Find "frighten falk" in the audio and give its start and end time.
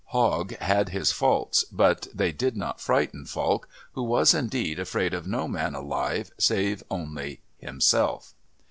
2.81-3.69